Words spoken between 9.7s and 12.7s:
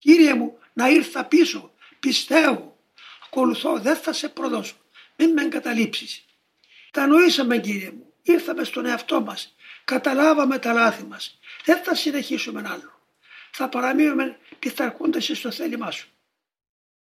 καταλάβαμε τα λάθη μας, δεν θα συνεχίσουμε